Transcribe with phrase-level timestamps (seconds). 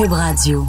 [0.00, 0.66] Cube Radio.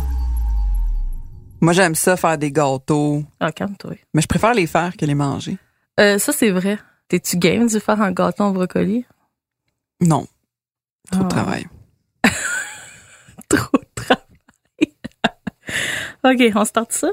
[1.62, 3.94] Moi, j'aime ça faire des gâteaux, Ah, calme-toi.
[4.14, 5.58] mais je préfère les faire que les manger.
[6.02, 6.78] Euh, ça, c'est vrai.
[7.08, 9.06] T'es-tu game de faire un gâteau en brocoli?
[10.02, 10.28] Non.
[11.10, 11.24] Trop Ah.
[11.24, 11.66] de travail.
[13.50, 14.26] Trop de travail.
[16.52, 17.08] OK, on start ça?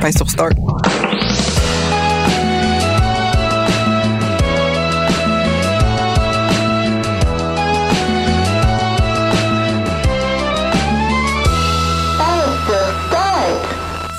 [0.00, 0.54] Fin sur Start.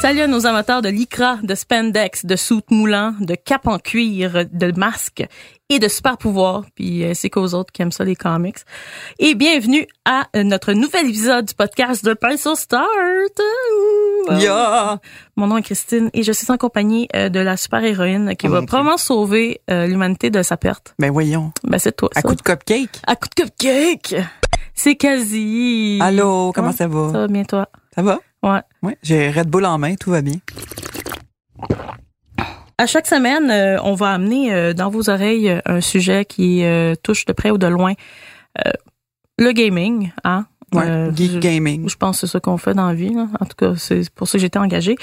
[0.08, 4.46] Salut à nos amateurs de lycra, de spandex, de soutes moulants, de cap en cuir,
[4.50, 5.28] de masques
[5.68, 6.64] et de super pouvoirs.
[6.76, 8.56] Puis euh, c'est qu'aux autres qui aiment ça les comics.
[9.20, 12.88] Et bienvenue à euh, notre nouvel épisode du podcast de sur Start.
[14.30, 15.02] Yeah!
[15.36, 18.48] Mon nom est Christine et je suis en compagnie euh, de la super héroïne qui
[18.48, 20.96] Oh va probablement sauver l'humanité de sa perte.
[21.00, 21.52] Ben voyons.
[21.66, 22.08] Ben c'est toi.
[22.16, 22.30] À ça.
[22.30, 23.02] coup de cupcake?
[23.06, 24.16] à coup de cupcake.
[24.74, 26.00] C'est quasi.
[26.02, 27.12] Allô, comment ça va?
[27.12, 27.68] Ça va bien toi?
[27.94, 28.20] Ça va?
[28.54, 28.62] Ouais.
[28.84, 28.94] Oui.
[29.04, 30.36] J'ai Red Bull en main, tout va bien.
[32.80, 36.64] À chaque semaine, euh, on va amener euh, dans vos oreilles euh, un sujet qui
[37.04, 37.94] touche de près ou de loin
[39.40, 40.48] le gaming, hein.
[40.74, 41.12] Ouais.
[41.16, 41.88] Geek je- Gaming.
[41.88, 43.14] Je pense que c'est ça qu'on fait dans la vie.
[43.14, 43.28] Là.
[43.40, 44.96] En tout cas, c'est pour ça que j'étais engagée.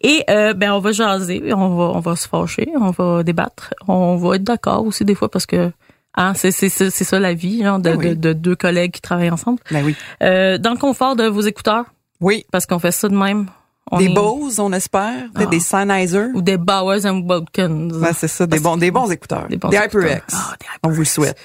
[0.00, 4.16] Et ben on va jaser, on va on va se fâcher, on va débattre, on
[4.16, 5.70] va être d'accord aussi des fois parce que
[6.16, 8.08] hein, c'est c'est c'est ça la vie genre de, oui.
[8.10, 9.60] de, de deux collègues qui travaillent ensemble.
[9.70, 9.94] Ben oui.
[10.22, 11.84] Euh, dans le confort de vos écouteurs
[12.22, 12.46] Oui.
[12.50, 13.46] parce qu'on fait ça de même.
[13.90, 15.24] On des est- Bose, on espère.
[15.34, 15.44] Ah.
[15.46, 16.28] des Sennheiser.
[16.34, 17.90] ou des Bowers and Wilkins.
[18.00, 18.46] Ouais, c'est ça.
[18.46, 19.42] Des bons, des bons écouteurs.
[19.48, 20.02] Des Des, bons écouteurs.
[20.04, 20.22] HyperX.
[20.32, 21.36] Ah, des On vous le souhaite.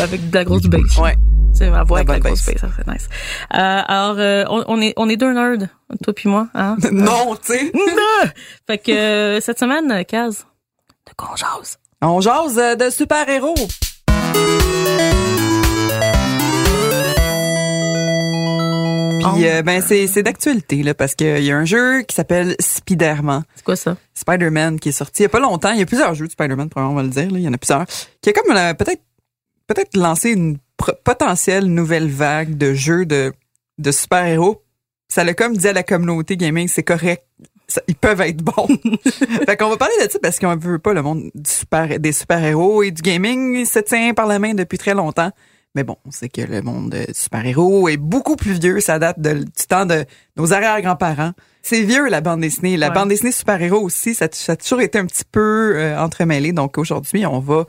[0.00, 0.96] avec de la grosse bass.
[0.98, 1.16] Ouais.
[1.54, 2.56] C'est ma voix La avec la grosse bass.
[2.60, 3.08] ça serait nice.
[3.54, 5.66] Euh, alors, euh, on, on est on est deux nerds,
[6.04, 6.76] toi puis moi, hein?
[6.92, 7.72] non, tu sais.
[8.66, 10.44] fait que euh, cette semaine, Kaz,
[11.08, 11.78] de qu'on jase?
[12.02, 13.54] On jase de super-héros.
[19.34, 19.48] Puis, Oh.
[19.48, 23.42] euh, ben, c'est, c'est d'actualité, là, parce qu'il y a un jeu qui s'appelle Spider-Man.
[23.54, 23.96] C'est quoi ça?
[24.14, 25.72] Spider-Man qui est sorti il y a pas longtemps.
[25.72, 27.30] Il y a plusieurs jeux de Spider-Man, probablement, on va le dire.
[27.30, 27.38] Là.
[27.38, 27.84] Il y en a plusieurs.
[28.22, 29.02] Qui a comme euh, peut-être
[29.66, 30.58] peut-être lancé une
[31.04, 33.32] potentielle nouvelle vague de jeux de,
[33.78, 34.62] de super-héros.
[35.08, 37.24] Ça l'a comme dit à la communauté gaming, c'est correct.
[37.68, 38.68] Ça- ils peuvent être bons.
[39.46, 42.12] fait qu'on va parler de ça parce qu'on veut pas le monde du super, des
[42.12, 45.30] super-héros et du gaming se tient par la main depuis très longtemps.
[45.76, 48.80] Mais bon, on sait que le monde du super-héros est beaucoup plus vieux.
[48.80, 50.04] Ça date de- du temps de
[50.36, 51.32] nos arrière-grands-parents.
[51.62, 52.76] C'est vieux, la bande dessinée.
[52.78, 52.94] La Ouais.
[52.94, 56.52] bande dessinée super-héros aussi, ça, ça a toujours été un petit peu euh, entremêlé.
[56.52, 57.66] Donc aujourd'hui, on va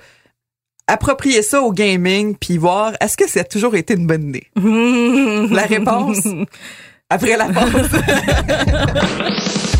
[0.87, 4.47] approprier ça au gaming puis voir est-ce que ça a toujours été une bonne idée?
[5.53, 6.19] La réponse?
[7.09, 7.89] Après la pause.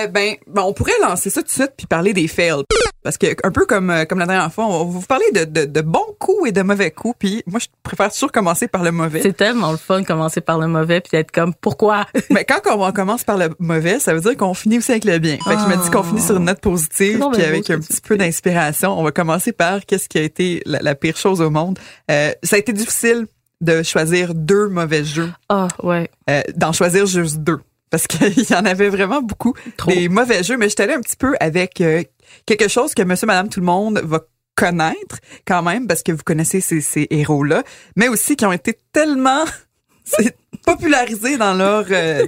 [0.00, 2.64] Euh, ben, ben, on pourrait lancer ça tout de suite puis parler des fails.
[3.02, 5.44] Parce que un peu comme euh, comme la dernière fois, on va vous parler de,
[5.44, 7.14] de, de bons coups et de mauvais coups.
[7.18, 9.22] Puis moi, je préfère toujours commencer par le mauvais.
[9.22, 12.06] C'est tellement le fun de commencer par le mauvais puis d'être comme pourquoi?
[12.30, 15.18] Mais quand on, commence par le mauvais, ça veut dire qu'on finit aussi avec le
[15.18, 15.38] bien.
[15.38, 17.78] Fait que je me dis qu'on finit sur une note positive, donc puis avec un
[17.78, 18.98] petit peu d'inspiration.
[18.98, 21.78] On va commencer par qu'est-ce qui a été la, la pire chose au monde.
[22.10, 23.26] Euh, ça a été difficile
[23.60, 27.60] de choisir deux mauvais jeux, Ah ouais, euh, d'en choisir juste deux.
[27.90, 29.90] Parce qu'il y en avait vraiment beaucoup trop.
[29.90, 32.02] des mauvais jeux, mais je suis allée un petit peu avec euh,
[32.46, 34.20] quelque chose que monsieur, madame, tout le monde va
[34.56, 37.62] connaître quand même, parce que vous connaissez ces, ces héros-là,
[37.96, 39.44] mais aussi qui ont été tellement
[40.04, 41.86] c'est popularisés dans leur...
[41.90, 42.26] euh,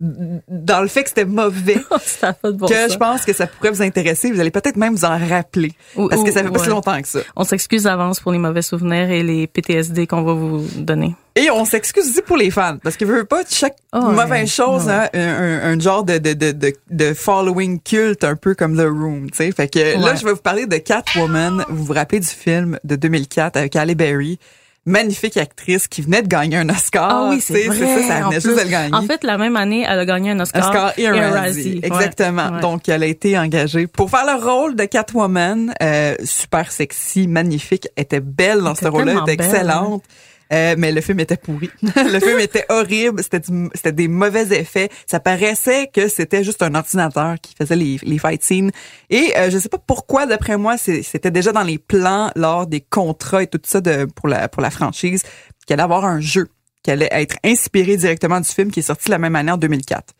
[0.00, 3.32] dans le fait que c'était mauvais, ça a pas de bon que je pense que
[3.34, 4.32] ça pourrait vous intéresser.
[4.32, 5.72] Vous allez peut-être même vous en rappeler.
[5.96, 7.20] Ou- Parce que ça fait ou- pas si longtemps que ça.
[7.36, 11.14] On s'excuse d'avance pour les mauvais souvenirs et les PTSD qu'on va vous donner.
[11.36, 14.14] Et on s'excuse aussi pour les fans, parce que veut pas chaque Oh, ouais.
[14.14, 14.92] mauvaise chose, Ouais.
[14.92, 18.76] hein, un, un- un genre de, de, de, de, de following culte, un peu comme
[18.76, 19.52] The Room, tu sais.
[19.52, 21.64] Fait que là, je vais vous parler de Catwoman.
[21.68, 24.38] Vous vous rappelez du film de 2004 avec Halle Berry,
[24.86, 27.10] magnifique actrice qui venait de gagner un Oscar.
[27.10, 27.78] Ah oui, c'est vrai.
[27.78, 28.94] ça, ça en venait juste de le gagner.
[28.94, 31.80] En fait, la même année, elle a gagné un Oscar, Oscar et un Razzie.
[31.82, 32.50] Exactement.
[32.50, 32.60] ouais.
[32.60, 35.74] Donc, elle a été engagée pour faire le rôle de Catwoman.
[35.82, 40.02] Euh, super sexy, magnifique, était belle dans Elle ce rôle-là, était belle, excellente.
[40.52, 41.70] Euh, mais le film était pourri.
[41.82, 43.22] le film était horrible.
[43.22, 43.40] C'était
[43.74, 44.88] c'était des mauvais effets.
[45.06, 48.70] Ça paraissait que c'était juste un ordinateur qui faisait les, les fight scenes.
[49.10, 52.80] Et euh, je sais pas pourquoi, d'après moi, c'était déjà dans les plans lors des
[52.80, 55.22] contrats et tout ça de, pour la pour la franchise
[55.66, 56.48] qu'il allait avoir un jeu
[56.82, 60.14] qui allait être inspiré directement du film qui est sorti la même année en 2004.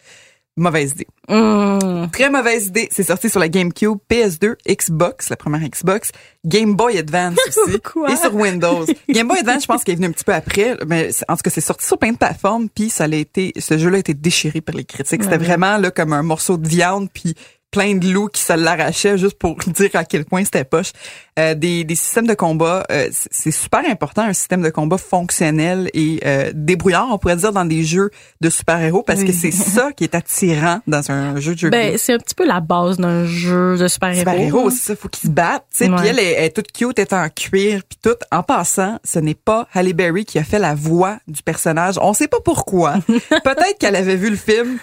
[0.61, 1.07] Mauvaise idée.
[1.29, 2.09] Hum.
[2.13, 2.89] Très mauvaise idée.
[2.91, 6.13] C'est sorti sur la GameCube, PS2, Xbox, la première Xbox,
[6.45, 7.79] Game Boy Advance aussi,
[8.13, 8.85] et sur Windows.
[9.09, 11.43] Game Boy Advance, je pense qu'il est venu un petit peu après, mais en tout
[11.43, 14.13] cas, c'est sorti sur plein de plateformes, puis ça a été, ce jeu-là a été
[14.13, 15.23] déchiré par les critiques.
[15.23, 17.35] C'était vraiment là comme un morceau de viande, puis
[17.71, 20.93] plein de loups qui se l'arrachaient juste pour dire à quel point c'était poche.
[21.39, 25.89] Euh, des, des systèmes de combat, euh, c'est- super important, un système de combat fonctionnel
[25.95, 29.93] et euh, débrouillard, on pourrait dire, dans des jeux de super-héros, parce que c'est ça
[29.93, 32.99] qui est attirant dans un jeu de jeu Ben, c'est un petit peu la base
[32.99, 34.19] d'un jeu de super-héros.
[34.21, 34.71] super-héros, hein.
[34.71, 35.91] c'est ça, faut qu'ils se battent, tu sais.
[35.91, 38.17] Puis elle est, elle est toute cute, elle est en cuir, puis tout.
[38.33, 41.95] En passant, ce n'est pas Halle Berry qui a fait la voix du personnage.
[42.03, 42.95] On sait pas pourquoi.
[43.09, 44.79] Peut-être qu'elle avait vu le film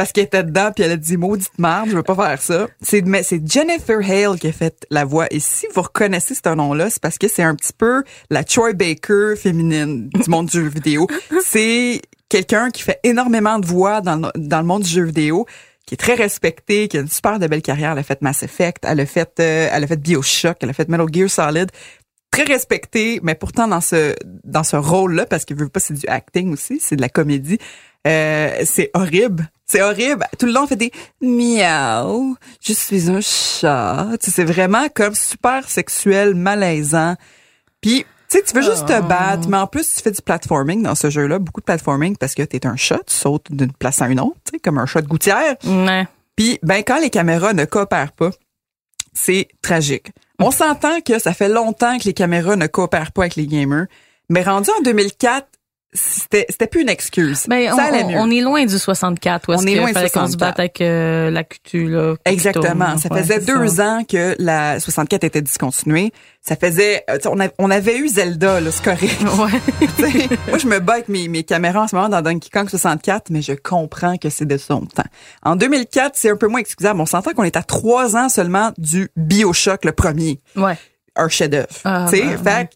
[0.00, 2.68] parce qu'elle était dedans puis elle a dit maudite merde, je veux pas faire ça.
[2.80, 6.54] C'est mais c'est Jennifer Hale qui a fait la voix et si vous reconnaissez ce
[6.54, 10.52] nom-là, c'est parce que c'est un petit peu la Troy Baker féminine du monde du
[10.52, 11.06] jeu vidéo.
[11.44, 12.00] C'est
[12.30, 15.44] quelqu'un qui fait énormément de voix dans le, dans le monde du jeu vidéo
[15.84, 17.92] qui est très respectée, qui a une super de belle carrière.
[17.92, 20.72] Elle a fait Mass Effect, elle a fait, euh, elle a fait Bioshock, elle a
[20.72, 21.70] fait Metal Gear Solid.
[22.30, 24.14] Très respectée, mais pourtant dans ce
[24.44, 27.58] dans ce rôle-là, parce que veut pas c'est du acting aussi, c'est de la comédie.
[28.06, 29.50] Euh, c'est horrible.
[29.70, 30.26] C'est horrible.
[30.36, 30.90] Tout le long, on fait des
[31.20, 32.36] miaou.
[32.60, 34.08] Je suis un chat.
[34.20, 37.14] Tu sais, c'est vraiment comme super sexuel, malaisant.
[37.80, 40.82] Puis, tu sais, tu veux juste te battre, mais en plus, tu fais du platforming
[40.82, 44.02] dans ce jeu-là, beaucoup de platforming parce que t'es un chat, tu sautes d'une place
[44.02, 45.54] à une autre, tu sais, comme un chat de gouttière.
[45.64, 46.04] Ouais.
[46.34, 48.30] Puis, ben, quand les caméras ne coopèrent pas,
[49.12, 50.10] c'est tragique.
[50.40, 53.86] On s'entend que ça fait longtemps que les caméras ne coopèrent pas avec les gamers,
[54.30, 55.46] mais rendu en 2004,
[55.92, 57.46] c'était c'était plus une excuse.
[57.48, 58.16] Ben, on, ça allait on- mieux.
[58.18, 60.32] on est loin du 64 où est-ce On est qu'il loin du fallait qu'on se
[60.32, 60.38] 64.
[60.38, 62.14] batte avec euh, la cutu, là.
[62.24, 62.96] Exactement.
[62.98, 63.86] Ça Ouais, faisait deux ça.
[63.88, 66.12] ans que la 64 était discontinuée.
[66.42, 69.20] Ça faisait, euh, on, a- on avait eu Zelda, là, c'est correct.
[69.38, 70.28] Ouais.
[70.48, 73.30] Moi, je me bats avec mes, mes caméras en ce moment dans Donkey Kong 64,
[73.30, 75.02] mais je comprends que c'est de son temps.
[75.42, 77.00] En 2004, c'est un peu moins excusable.
[77.00, 80.40] On s'entend qu'on est à trois ans seulement du Bioshock, le premier.
[80.56, 80.76] ouais.
[81.16, 81.66] Un chef-d'œuvre.
[81.84, 82.70] Ah, tu sais, ben, fait que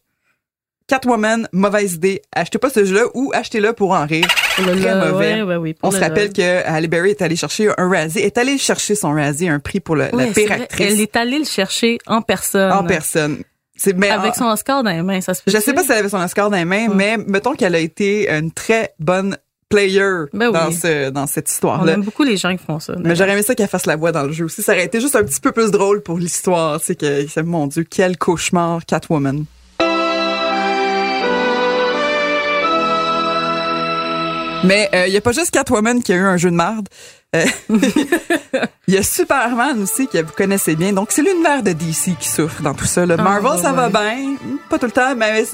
[0.86, 2.20] Catwoman, mauvaise idée.
[2.34, 4.26] Achetez pas ce jeu-là ou achetez-le pour en rire.
[4.58, 5.34] Le- Très le- mauvais.
[5.34, 8.18] ouais, ouais, oui, On se le- rappelle que Halle Berry est allée chercher un Razzie,
[8.18, 11.16] est allée chercher son Razzie, un prix pour le- Ouais, la pire actrice Elle est
[11.16, 12.70] allée le chercher en personne.
[12.70, 13.38] en personne.
[13.76, 15.50] C'est mais Avec en- son Oscar dans les mains, ça se peut.
[15.50, 17.80] Je sais pas si elle avait son Oscar dans les mains, mais mettons qu'elle a
[17.80, 19.36] été une très bonne
[19.70, 20.74] player Ben dans oui.
[20.74, 21.92] ce dans cette On histoire-là.
[21.94, 22.94] aime beaucoup les gens qui font ça.
[23.02, 24.62] Mais j'aurais aimé ça qu'elle fasse la voix dans le jeu aussi.
[24.62, 26.78] Ça aurait été juste un petit peu plus drôle pour l'histoire.
[26.80, 29.46] C'est que, mon Dieu, quel cauchemar, Catwoman.
[34.64, 36.88] Mais il y a pas juste Catwoman qui a eu un jeu de marde.
[37.34, 37.44] Euh,
[38.86, 40.92] Il y a Superman aussi que vous connaissez bien.
[40.92, 43.06] Donc c'est l'univers de DC qui souffre dans tout ça.
[43.06, 43.16] là.
[43.18, 44.36] Ah, Marvel ça va bien,
[44.68, 45.44] pas tout le temps, mais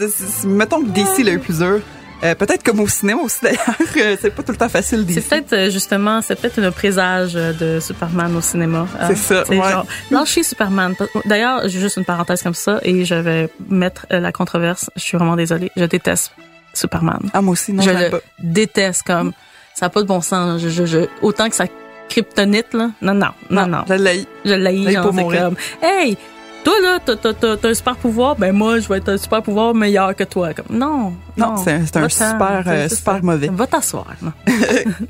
[0.44, 1.80] mettons que DC l'a eu plus dur.
[2.22, 5.22] Euh, peut-être comme au cinéma aussi d'ailleurs, euh, c'est pas tout le temps facile DC.
[5.22, 8.86] C'est peut-être euh, justement, c'est peut-être un présage euh, de Superman au cinéma.
[9.06, 9.56] C'est ça, ouais.
[9.56, 10.94] genre, lâchez Superman.
[11.24, 14.90] D'ailleurs, j'ai juste une parenthèse comme ça et je vais mettre euh, la controverse.
[14.96, 15.70] Je suis vraiment désolée.
[15.76, 16.32] Je déteste
[16.74, 17.30] Superman.
[17.32, 18.18] Ah moi aussi non, je le pas.
[18.38, 19.32] déteste comme
[19.74, 20.60] ça n'a pas de bon sens.
[20.60, 21.64] Je, je, je- autant que ça
[22.08, 22.90] kryptonite là.
[23.02, 23.84] Non non non non.
[23.88, 24.26] Je l'ai.
[24.44, 25.42] Je L'haïs genre pour mourir.
[25.44, 26.16] comme hey
[26.62, 29.16] toi là t'as t'as t'as t'as un super pouvoir ben moi je vais être un
[29.16, 33.48] super pouvoir meilleur que toi comme non Non, c'est c'est un super euh, super mauvais.
[33.50, 34.32] va t'asseoir non.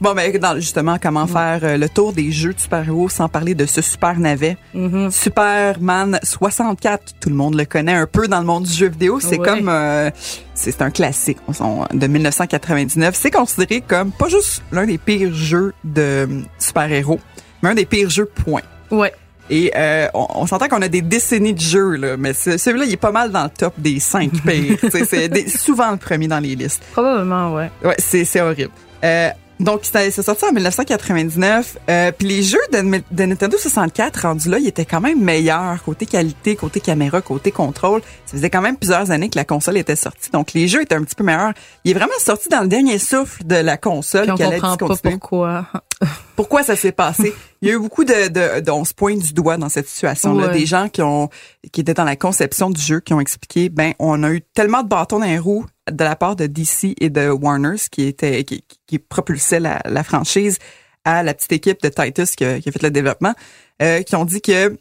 [0.01, 3.55] Bon ben dans, justement comment faire euh, le tour des jeux de super-héros sans parler
[3.57, 4.57] de ce super navet.
[4.75, 5.11] Mhm.
[5.11, 9.19] Superman 64, tout le monde le connaît un peu dans le monde du jeu vidéo,
[9.21, 10.11] c'est comme euh,
[10.55, 15.35] c'est un classique on- on- de 1999, c'est considéré comme pas juste l'un des pires
[15.35, 16.27] jeux de euh,
[16.59, 17.19] super-héros,
[17.63, 18.63] mais un des pires jeux point.
[18.93, 19.13] ouais
[19.51, 22.85] Et euh, on, on s'entend qu'on a des décennies de jeux, là, mais ce- celui-là,
[22.87, 24.79] il est pas mal dans le top des cinq pires.
[24.91, 26.83] C'est souvent le premier dans les listes.
[26.93, 28.71] probablement ouais Ouais, c'est c'est horrible.
[29.03, 29.29] Euh,
[29.61, 31.79] donc, c'est c'est sorti en 1999.
[31.89, 35.83] Euh, Puis les jeux de, de Nintendo 64 rendus là, ils étaient quand même meilleurs
[35.85, 38.01] côté qualité, côté caméra, côté contrôle.
[38.27, 40.31] Ça faisait quand même plusieurs années que la console était sortie.
[40.31, 41.53] Donc, les jeux étaient un petit peu meilleurs.
[41.85, 44.97] Il est vraiment sorti dans le dernier souffle de la console puis on comprend pas
[44.97, 45.67] pourquoi
[46.37, 47.35] Pourquoi ça s'est passé?
[47.61, 49.87] Il y a eu beaucoup de, de, de on se pointe du doigt dans cette
[49.87, 50.47] situation-là.
[50.47, 50.53] Ouais.
[50.53, 51.29] Des gens qui ont,
[51.73, 54.83] qui étaient dans la conception du jeu, qui ont expliqué, ben, on a eu tellement
[54.83, 58.45] de bâtons dans les roues de la part de DC et de Warner, qui était,
[58.45, 60.59] qui, qui propulsait la, la franchise
[61.05, 63.35] à la petite équipe de Titus qui a, qui a fait le développement,
[63.83, 64.77] euh, qui ont dit que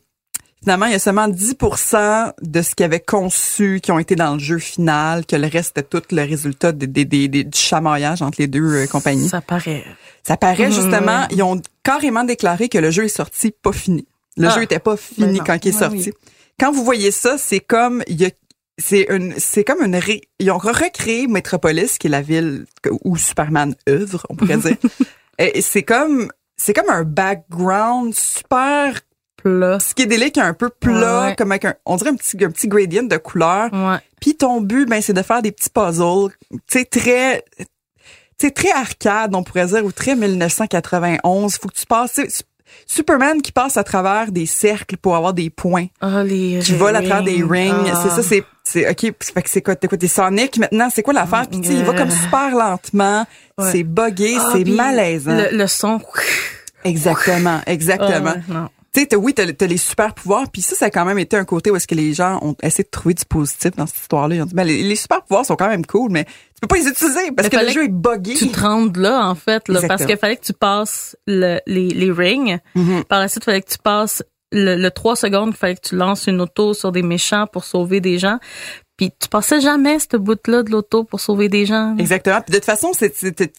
[0.62, 4.34] Finalement, il y a seulement 10% de ce qu'ils avaient conçu qui ont été dans
[4.34, 7.58] le jeu final, que le reste était tout le résultat des, des, des- des- du
[7.58, 9.30] chamaillage entre les deux euh, compagnies.
[9.30, 9.86] Ça paraît.
[10.22, 14.06] Ça paraît Mhm, justement, ils ont carrément déclaré que le jeu est sorti pas fini.
[14.36, 14.56] Le Ah.
[14.56, 14.98] jeu était pas Ben
[15.28, 15.44] fini non.
[15.46, 15.96] quand il est sorti.
[16.10, 16.14] oui.
[16.60, 18.30] Quand vous voyez ça, c'est comme il y a
[18.80, 22.66] c'est une c'est comme une ré- ils ont recréé Metropolis qui est la ville
[23.04, 24.76] où Superman œuvre, on pourrait dire.
[25.38, 29.00] Et c'est comme c'est comme un background super
[29.38, 29.78] Plat.
[29.78, 31.36] psychédélique un peu plat Ouais.
[31.38, 33.72] comme avec un on dirait un petit un petit gradient de couleurs.
[33.72, 33.98] Ouais.
[34.20, 37.46] Puis ton but, ben, c'est de faire des petits puzzles, tu sais, très,
[38.38, 41.58] sais, très arcade, on pourrait dire, ou très 1991.
[41.58, 42.20] Faut que tu passes,
[42.88, 45.88] Superman qui passe à travers des cercles pour avoir des points.
[46.02, 47.74] Ah, les Qui vole à travers des rings.
[47.94, 48.02] Ah.
[48.04, 50.90] C'est ça, c'est, c'est, ok, fait que c'est quoi, t'es quoi, t'es Sonic maintenant?
[50.94, 51.48] C'est quoi l'affaire?
[51.50, 53.26] Puis tu sais, il va comme super lentement.
[53.58, 53.72] Ouais.
[53.72, 55.36] C'est buggé, Ah, c'est malaisant.
[55.36, 56.00] Le, le son.
[56.84, 58.36] Exactement, exactement.
[58.48, 58.70] Non.
[58.94, 61.38] Tu sais, t'as- oui, t'as, les super pouvoirs, puis ça, ça a quand même été
[61.38, 63.98] un côté où est-ce que les gens ont essayé de trouver du positif dans cette
[64.00, 64.36] histoire-là.
[64.36, 66.26] Ils ont dit, ben, les, les super pouvoirs sont quand même cool, mais
[66.60, 68.34] tu peux pas les utiliser parce Mais que le jeu est buggé.
[68.34, 71.88] Tu te rendes là, en fait, là, parce qu'il fallait que tu passes le, les,
[71.88, 72.60] les rings.
[72.76, 73.06] Mhm.
[73.06, 75.88] Par la suite, il fallait que tu passes le, le 3 secondes, il fallait que
[75.88, 78.40] tu lances une auto sur des méchants pour sauver des gens.
[79.00, 81.96] Puis tu passais jamais cette bout-là de l'auto pour sauver des gens.
[81.98, 82.42] Exactement.
[82.42, 82.92] Puis de toute façon,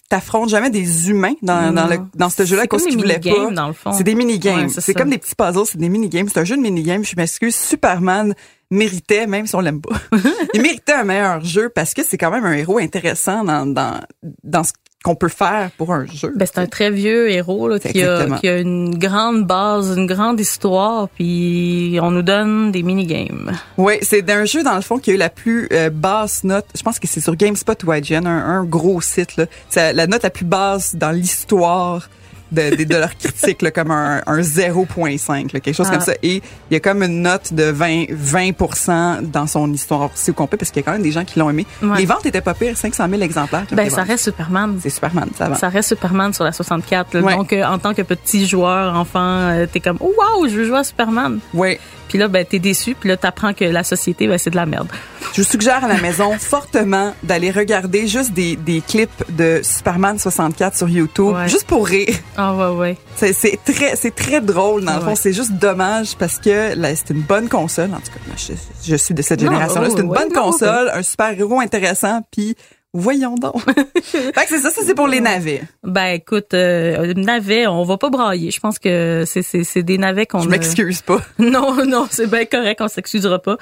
[0.07, 3.73] t'affrontes jamais des humains dans, dans, le, dans ce jeu-là C'est des mini-games, dans le
[3.73, 3.91] fond.
[3.91, 4.67] C'est des mini-games.
[4.67, 6.27] Ouais, c'est comme des petits puzzles, c'est des mini-games.
[6.31, 7.03] C'est un jeu de mini-games.
[7.03, 8.35] Je m'excuse, Superman
[8.69, 9.95] méritait, même si on l'aime pas,
[10.53, 13.99] il méritait un meilleur jeu parce que c'est quand même un héros intéressant dans, dans,
[14.43, 16.31] dans ce qu'on peut faire pour un jeu.
[16.35, 18.37] Ben, c'est un très vieux héros là, qui, a, Exactement.
[18.37, 23.51] qui a une grande base, une grande histoire, puis on nous donne des mini-games.
[23.77, 26.65] Oui, c'est d'un jeu dans le fond qui a eu la plus euh, basse note.
[26.75, 29.37] Je pense que c'est sur GameSpot ou IGN, un, un gros site.
[29.37, 29.45] là.
[29.69, 32.07] C'est la note la plus basse dans l'histoire
[32.51, 35.93] de, de, de leur critique, là, comme un, un 0.5, là, quelque chose Ah.
[35.93, 36.13] comme ça.
[36.23, 36.35] Et
[36.69, 40.57] il y a comme une note de 20, 20 dans son histoire aussi au complet,
[40.57, 41.65] parce qu'il y a quand même des gens qui l'ont aimé.
[41.81, 41.97] Ouais.
[41.99, 43.65] Les ventes étaient pas pires, 500 000 exemplaires.
[43.71, 44.77] Ben, ça reste Superman.
[44.81, 45.55] C'est Superman, ça va.
[45.55, 47.13] Ça reste Superman sur la 64.
[47.13, 47.21] là.
[47.21, 47.35] Ouais.
[47.35, 50.65] Donc, euh, en tant que petit joueur, enfant, euh, t'es comme, oh, wow, je veux
[50.65, 51.39] jouer à Superman.
[51.53, 51.77] Oui.
[52.11, 52.93] Puis là, ben, t'es déçu.
[52.93, 54.89] Puis là, t'apprends que la société, ben, c'est de la merde.
[55.33, 60.19] Je vous suggère à la maison fortement d'aller regarder juste des, des clips de Superman
[60.19, 61.47] 64 sur YouTube, Ouais.
[61.47, 62.13] juste pour rire.
[62.35, 62.97] Ah, ouais, ouais.
[63.15, 65.05] C'est c'est très, c'est très drôle dans le Ouais.
[65.05, 65.15] fond.
[65.15, 67.91] C'est juste dommage parce que là, c'est une bonne console.
[67.93, 68.51] En tout cas, moi, je,
[68.89, 69.87] je suis de cette génération-là.
[69.89, 72.57] c'est une ouais, bonne non, console, un super héros intéressant, puis
[72.93, 73.61] voyons donc.
[74.03, 75.61] fait que c'est ça, ça c'est pour les navets.
[75.83, 78.51] Ben, écoute, euh, navet, on va pas brailler.
[78.51, 81.19] Je pense que c'est, c'est, c'est des navets qu'on Je a- m'excuse pas.
[81.39, 83.57] Non, non, c'est bien correct, on s'excusera pas.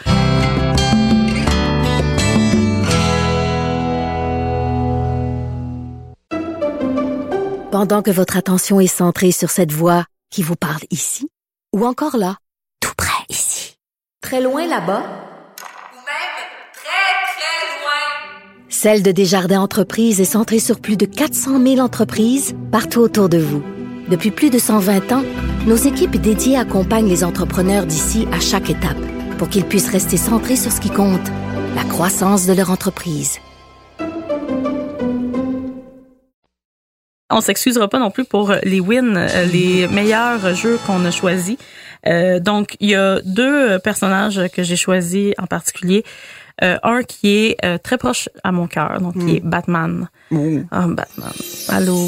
[7.72, 11.30] Pendant que votre attention est centrée sur cette voix qui vous parle ici,
[11.76, 12.38] ou encore là,
[12.82, 13.78] tout près ici,
[14.22, 16.40] très loin là-bas, Ou même
[16.74, 18.69] très, très loin.
[18.82, 23.38] Celle de Desjardins Entreprises est centrée sur plus de 400 000 entreprises partout autour de
[23.38, 23.62] vous.
[24.08, 25.26] Depuis plus de 120 ans,
[25.68, 28.96] nos équipes dédiées accompagnent les entrepreneurs d'ici à chaque étape
[29.38, 31.28] pour qu'ils puissent rester centrés sur ce qui compte,
[31.76, 33.40] la croissance de leur entreprise.
[37.30, 41.58] On s'excusera pas non plus pour les wins, euh, les meilleurs jeux qu'on a choisis.
[42.08, 46.06] Euh, donc, il y a deux personnages que j'ai choisis en particulier.
[46.62, 50.10] Euh, un qui est euh, très proche à mon cœur, donc qui est Batman.
[50.32, 50.60] Oh.
[50.72, 51.32] Ah, Batman.
[51.70, 52.06] Allô?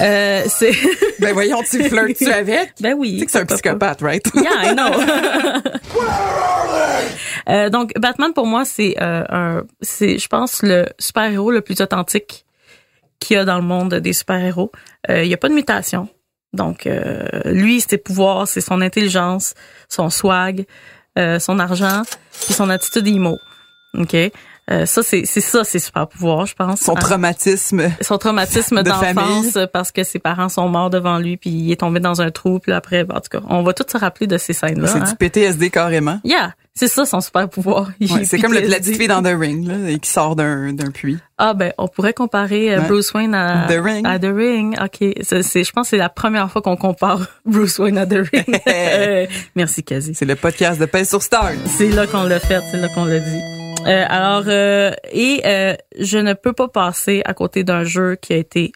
[0.00, 0.72] Euh, c'est.
[1.18, 2.72] Ben voyons, tu flirtes-tu avec?
[2.80, 3.12] ben oui.
[3.14, 4.30] Tu sais que c'est un psychopathe, right?
[4.34, 4.92] Yeah, I know.
[7.48, 11.80] Euh, donc Batman pour moi c'est euh, un c'est je pense le super-héros le plus
[11.80, 12.44] authentique
[13.20, 14.72] qu'il y a dans le monde des super-héros.
[15.10, 16.08] Euh, il y a pas de mutation.
[16.52, 16.88] Donc
[17.44, 19.54] lui ses pouvoirs, c'est son intelligence,
[19.88, 20.64] son swag,
[21.16, 22.02] son argent,
[22.46, 23.36] puis son attitude emo.
[23.98, 24.16] OK
[24.68, 26.80] Euh, ça c'est c'est ça ses super pouvoirs, je pense.
[26.80, 27.88] Son Ah traumatisme.
[28.00, 29.14] son traumatisme de d'enfance
[29.52, 29.66] famille.
[29.72, 32.58] parce que ses parents sont morts devant lui puis il est tombé dans un trou
[32.58, 35.04] puis après en tout cas on va tous se rappeler de ces scènes là C'est
[35.04, 36.18] du PTSD carrément.
[36.24, 39.34] yeah c'est ça son super pouvoir Ouais, c'est comme le- la petite fille dans The
[39.38, 41.18] Ring, là, et qui sort d'un d'un puits.
[41.38, 42.88] ah ben on pourrait comparer euh, Ouais.
[42.88, 44.04] Bruce Wayne à The Ring.
[44.04, 47.20] à The Ring ok c'est c'est- je pense que c'est la première fois qu'on compare
[47.46, 51.50] Bruce Wayne à The Ring Euh, merci Kazi C'est le podcast de Pèse sur Star.
[51.78, 53.55] C'est là qu'on l'a fait, c'est là qu'on l'a dit.
[53.86, 58.32] Euh, alors, euh, et euh, je ne peux pas passer à côté d'un jeu qui
[58.32, 58.72] a été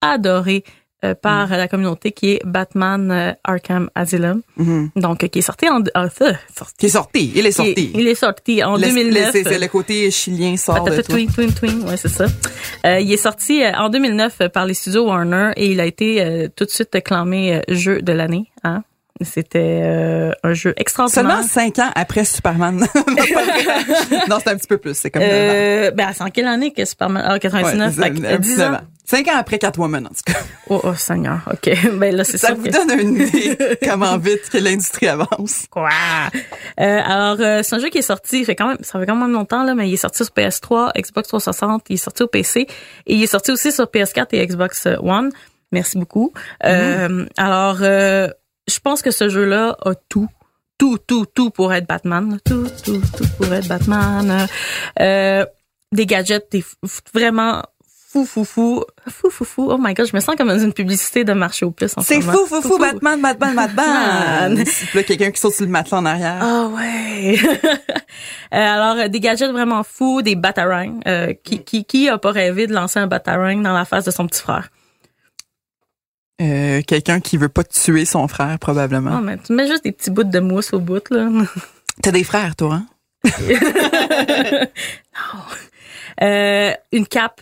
[0.00, 0.64] adoré
[1.04, 1.52] euh, par Mm.
[1.56, 4.42] la communauté, qui est Batman euh, Arkham Asylum.
[4.56, 4.90] Mhm.
[4.94, 5.80] Donc, euh, qui est sorti en...
[5.94, 6.74] ah, ça, sorti.
[6.78, 7.32] Qui est sorti.
[7.34, 7.90] Il est sorti.
[7.94, 9.34] il est sorti en Le- 2009.
[9.34, 11.82] le- C'est le côté chilien sort de twing, twing, twing.
[11.88, 12.26] Ouais, c'est ça.
[12.86, 16.48] Euh, il est sorti en 2009 par les studios Warner et il a été euh,
[16.54, 18.51] tout de suite clamé jeu de l'année.
[19.24, 21.24] C'était euh, un jeu extraordinaire.
[21.24, 22.78] Seulement cinq ans après Superman.
[24.28, 24.94] non, c'est un petit peu plus.
[24.96, 25.22] C'est comme.
[25.24, 27.22] Euh, ben, c'est en quelle année que Superman?
[27.26, 27.96] Ah, 99.
[27.98, 28.80] Ouais, fait que, dix- euh, 10 19 ans.
[29.04, 30.38] Cinq ans après Catwoman, en tout cas.
[30.70, 31.40] Oh, oh, Seigneur.
[31.52, 31.70] OK.
[31.98, 35.66] Ben, là, c'est Ça vous que- donne une idée comment vite que l'industrie avance.
[35.70, 35.88] Quoi?
[36.80, 39.32] Euh, alors, c'est un jeu qui est sorti, fait quand même, ça fait quand même
[39.32, 42.60] longtemps, là, mais il est sorti sur PS3, Xbox 360, il est sorti au PC,
[42.60, 45.30] et il est sorti aussi sur PS4 et Xbox One.
[45.72, 46.32] Merci beaucoup.
[46.64, 48.28] Euh, alors, euh,
[48.82, 50.28] pense que ce jeu-là a tout.
[50.78, 52.38] Tout, tout, tout pour être Batman.
[52.44, 54.48] Tout, tout, tout pour être Batman.
[55.00, 55.46] Euh,
[55.92, 56.64] des gadgets, des
[57.14, 57.62] vraiment
[58.12, 58.84] fou, fou, fou.
[59.08, 59.70] Fou, fou, fou.
[59.70, 62.02] Oh my god, je me sens comme dans une publicité de marché aux puces en
[62.02, 62.32] ce C'est moment.
[62.32, 64.54] fou, fou, fou, Batman, Batman, Batman.
[64.54, 64.64] Man.
[64.64, 66.38] Puis là, quelqu'un qui saute sur le matelas en arrière.
[66.40, 67.38] Ah ouais.
[68.54, 71.00] Euh, alors euh, des gadgets vraiment fous, des batarangs.
[71.06, 74.10] Euh, qui qui qui a pas rêvé de lancer un batarang dans la face de
[74.10, 74.68] son petit frère
[76.42, 79.10] Euh, quelqu'un qui veut pas tuer son frère, probablement.
[79.12, 81.28] Non mais tu mets juste des petits bouts de mousse au bout là.
[82.02, 82.86] T'as des frères, toi, hein?
[86.22, 87.40] Euh, une cape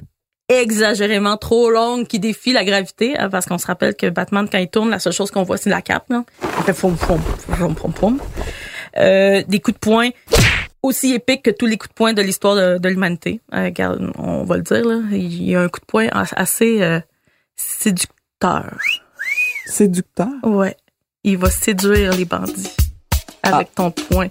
[0.49, 4.59] exagérément trop longue qui défie la gravité hein, parce qu'on se rappelle que Batman quand
[4.59, 6.25] il tourne la seule chose qu'on voit c'est la cape là.
[6.59, 8.21] Il fait foum foum foum foum foum.
[8.97, 10.09] Euh, des coups de poing
[10.83, 13.40] aussi épiques que tous les coups de poing de l'histoire de, de l'humanité.
[13.54, 13.71] Euh,
[14.19, 17.00] on va le dire là, il y a un coup de poing as- assez euh,
[18.40, 18.78] séducteur.
[19.66, 20.28] Séducteur?
[20.42, 20.76] Ouais.
[21.25, 22.70] Il va séduire les bandits
[23.42, 24.28] avec ton poing.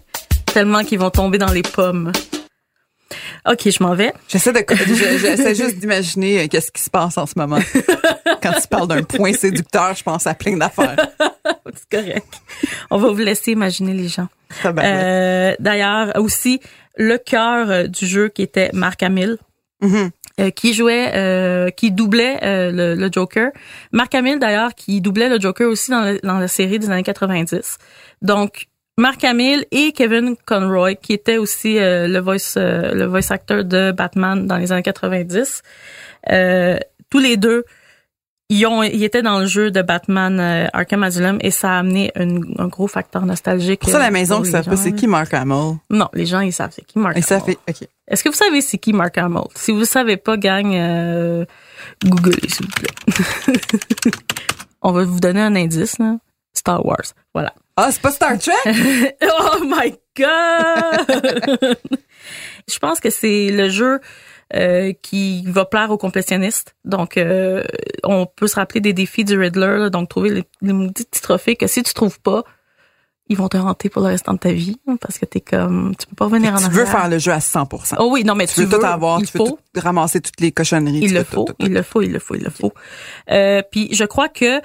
[0.48, 2.12] Tellement qu'ils vont tomber dans les pommes.
[3.48, 4.14] OK, je m'en vais.
[4.28, 7.60] J'essaie de, je- j'essaie juste d'imaginer euh, qu'est-ce qui se passe en ce moment.
[8.42, 10.96] Quand tu parles d'un point séducteur, je pense à plein d'affaires.
[11.76, 12.28] C'est correct.
[12.92, 14.28] On va vous laisser imaginer les gens.
[14.66, 16.60] Euh, D'ailleurs, aussi,
[16.98, 19.38] le cœur euh, du jeu qui était Mark Hamill.
[19.82, 20.10] Mhm.
[20.40, 23.52] Euh, qui jouait, euh, qui doublait euh, le, le Joker.
[23.92, 27.04] Mark Hamill d'ailleurs qui doublait le Joker aussi dans, le- dans la série des années
[27.04, 27.78] 90.
[28.22, 28.66] Donc
[28.98, 33.64] Mark Hamill et Kevin Conroy qui était aussi euh, le voice euh, le voice actor
[33.64, 35.62] de Batman dans les années 90.
[36.32, 36.78] Euh,
[37.10, 37.64] tous les deux
[38.50, 41.80] ils ont ils étaient dans le jeu de Batman euh, Arkham Asylum et ça a
[41.80, 43.82] amené un, un gros facteur nostalgique.
[43.82, 45.78] Pour ça, euh, la maison, pour qui savent pas c'est qui Mark Hamill.
[45.90, 47.58] Non, les gens ils savent c'est qui Mark Et ça Hamill.
[47.68, 47.90] fait, OK.
[48.08, 49.44] Est-ce que vous savez c'est qui Mark Hamill?
[49.56, 51.46] Si vous savez pas, gang, euh,
[52.04, 54.12] Google, s'il vous plaît.
[54.82, 56.18] On va vous donner un indice, là.
[56.54, 57.04] Star Wars.
[57.34, 57.54] Voilà.
[57.78, 58.54] Ah, c'est pas Star Trek?
[59.22, 61.78] oh my God!
[62.72, 64.00] Je pense que c'est le jeu
[64.56, 66.76] euh, qui va plaire aux complétionnistes.
[66.86, 67.64] Donc, euh,
[68.04, 71.56] on peut se rappeler des défis du Riddler, là, donc trouver les, les petits trophées
[71.56, 72.44] que si tu trouves pas,
[73.32, 75.96] ils vont te hanter pour le restant de ta vie hein, parce que t'es comme
[75.96, 76.80] tu peux pas revenir en tu arrière.
[76.80, 79.20] veux faire le jeu à 100% Oh oui, non mais Tu tu, veux tout avoir,
[79.20, 79.60] il tu veux faut.
[79.74, 81.02] tout ramasser toutes les cochonneries.
[81.04, 81.66] Il tu le faut, tout, tout, tout.
[81.68, 82.74] il le faut, il le faut, il le faut.
[83.30, 84.62] Euh, puis je crois que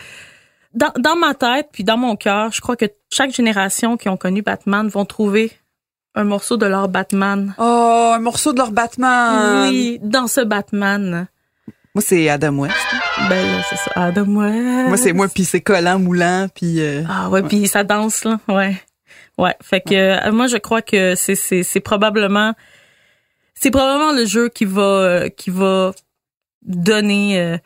[0.73, 4.17] dans, dans ma tête, puis dans mon cœur, je crois que chaque génération qui ont
[4.17, 5.53] connu Batman vont trouver
[6.15, 7.55] un morceau de leur Batman.
[7.59, 9.69] Oh, un morceau de leur Batman.
[9.71, 11.27] Oui, dans ce Batman.
[11.95, 12.75] Moi, c'est Adam West.
[13.29, 13.91] Ben là, c'est ça.
[13.95, 14.89] Adam West.
[14.89, 16.81] Moi, c'est moi, puis c'est collant, moulant, puis...
[16.81, 18.77] euh, Ah ouais, puis ça danse là, ouais.
[19.37, 19.95] Ouais, fait que
[20.29, 22.55] euh, moi je crois que c'est c'est c'est probablement
[23.55, 25.91] c'est probablement le jeu qui va euh, qui va
[26.63, 27.59] donner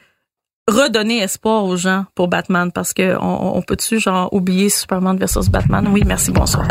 [0.66, 5.50] redonner espoir aux gens pour Batman parce que on, on peut-tu genre oublier Superman versus
[5.50, 5.88] Batman?
[5.92, 6.66] Oui, merci, bonsoir.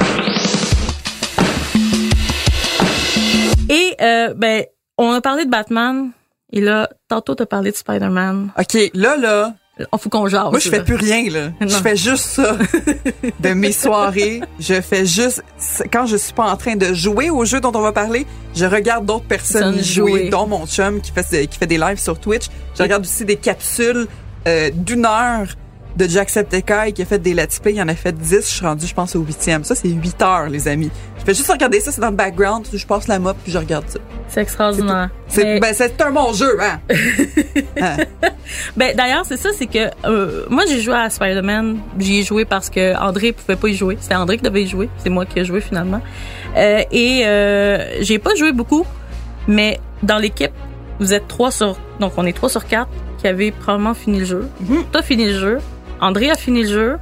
[4.02, 4.64] Euh, ben
[4.98, 6.12] on a parlé de Batman
[6.52, 8.50] et là tantôt t'as parlé de Spider-Man.
[8.58, 9.54] OK, là, là,
[9.92, 10.50] On faut qu'on jase.
[10.50, 10.84] moi, je fais là.
[10.84, 11.50] plus rien, là.
[11.62, 12.58] Je fais juste ça
[13.40, 14.42] de mes soirées.
[14.60, 15.44] Je fais juste...
[15.94, 18.66] Quand je suis pas en train de jouer au jeu dont on va parler, je
[18.66, 20.30] regarde d'autres personnes Personne jouer, jouer.
[20.30, 22.46] dont mon chum qui fait, qui fait des lives sur Twitch.
[22.76, 24.08] Je regarde aussi des capsules
[24.48, 25.46] euh, d'une heure
[25.96, 27.74] de Jacksepticeye qui a fait des let's play.
[27.74, 28.36] Il en a fait 10.
[28.36, 29.64] Je suis rendue, je pense, au huitième.
[29.64, 30.90] Ça, c'est 8 heures, les amis.
[31.28, 31.92] Je fais juste regarder ça.
[31.92, 32.66] C'est dans le background.
[32.74, 34.00] Je passe la mop puis je regarde ça.
[34.30, 35.10] C'est extraordinaire.
[35.28, 35.74] C'est Mais- ben,
[36.08, 36.80] un bon jeu, hein?
[37.82, 37.98] Hein?
[38.78, 42.46] Ben d'ailleurs, c'est ça, c'est que euh, moi j'ai joué à Spider-Man, j'y ai joué
[42.46, 43.98] parce que André pouvait pas y jouer.
[44.00, 46.00] C'était André qui devait y jouer, c'est moi qui ai joué finalement.
[46.56, 48.86] Euh, et euh, j'ai pas joué beaucoup,
[49.50, 50.54] mais dans l'équipe,
[51.02, 54.26] vous êtes trois sur donc on est trois sur quatre qui avaient probablement fini le
[54.26, 54.48] jeu.
[54.62, 54.86] Mhm.
[54.94, 55.58] T'as fini le jeu,
[56.00, 56.98] André a fini le jeu,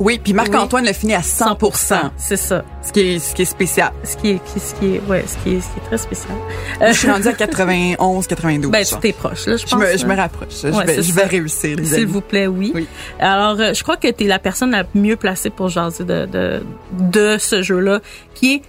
[0.00, 2.64] Oui, puis Marc-Antoine l'a fini à 100% C'est ça.
[2.82, 3.92] ce qui est, ce qui est spécial.
[4.02, 6.32] Ce qui est ce qui est ouais, ce qui est ce qui est très spécial.
[6.78, 8.70] Moi, je suis rendue à 91, 92.
[8.72, 9.78] Ben tu t'es proche là, je je, pense.
[9.80, 10.62] me, je me rapproche.
[10.62, 12.72] Je Ouais, vais, c'est je vais réussir, les S'il vous plaît, oui.
[12.74, 12.88] Oui.
[13.18, 16.24] Alors, euh, je crois que tu es la personne la mieux placée pour jaser de,
[16.24, 18.00] de, de ce jeu-là,
[18.34, 18.62] qui est,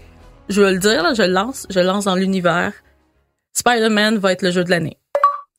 [0.49, 2.73] je vais le dire, là, je le lance, je le lance dans l'univers.
[3.53, 4.97] Spider-Man va être le jeu de l'année.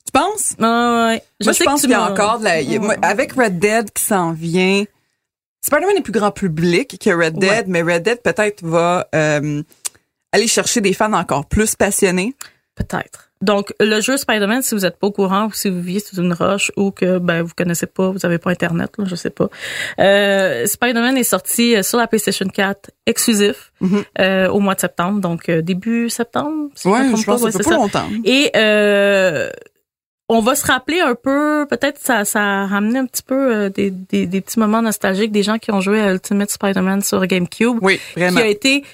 [0.05, 0.55] Tu penses?
[0.61, 1.13] Ah, ouais.
[1.15, 2.95] Moi, je sais que pense qu'il y a encore de la, il y a- moi,
[3.03, 4.85] avec Red Dead qui s'en vient,
[5.65, 7.65] Spider-Man est plus grand public que Red Dead, Ouais.
[7.69, 9.63] mais Red Dead peut-être va euh,
[10.33, 12.35] aller chercher des fans encore plus passionnés.
[12.75, 13.29] Peut-être.
[13.43, 16.17] Donc, le jeu Spider-Man, si vous êtes pas au courant ou si vous vivez sous
[16.17, 19.31] une roche ou que ben vous connaissez pas, vous avez pas Internet, là, je sais
[19.31, 19.49] pas.
[19.99, 24.05] Euh, Spider-Man est sorti euh, sur la PlayStation 4 exclusif Mhm.
[24.21, 26.71] euh, au mois de septembre, donc euh, début septembre.
[26.77, 28.09] si Ouais, je pense pas, que ça ouais, fait pas longtemps.
[28.25, 29.51] Et euh,
[30.33, 33.69] on va se rappeler un peu, peut-être ça, ça a ramené un petit peu euh,
[33.69, 37.25] des, des, des petits moments nostalgiques des gens qui ont joué à Ultimate Spider-Man sur
[37.27, 38.37] GameCube, Oui, vraiment.
[38.39, 38.85] qui a été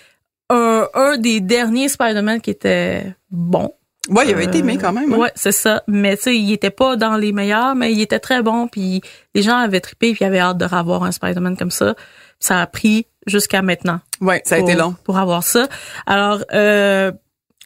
[0.51, 3.72] un, un des derniers Spider-Man qui était bon.
[4.11, 5.12] Ouais, il avait Euh, été aimé quand même.
[5.12, 5.16] hein.
[5.18, 5.83] Ouais, c'est ça.
[5.87, 8.66] Mais tu sais, il était pas dans les meilleurs, mais il était très bon.
[8.66, 9.03] Puis
[9.35, 11.94] les gens avaient trippé, puis ils avaient hâte de revoir un Spider-Man comme ça.
[12.40, 14.01] Ça a pris jusqu'à maintenant.
[14.22, 14.94] Ouais, ça a pour, été long.
[15.05, 15.68] pour avoir ça.
[16.07, 17.12] Alors, euh,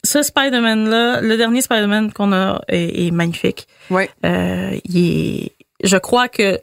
[0.04, 3.68] ce Spider-Man là, le dernier Spider-Man qu'on a est, est magnifique.
[3.90, 4.10] Ouais.
[4.26, 5.52] Euh, il est,
[5.84, 6.60] je crois que